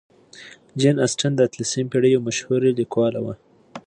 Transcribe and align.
جین 0.79 0.95
اسټن 1.05 1.31
د 1.35 1.39
اتلسمې 1.47 1.89
پېړۍ 1.91 2.09
یو 2.13 2.25
مشهورې 2.27 2.71
لیکواله 2.79 3.19
وه. 3.25 3.33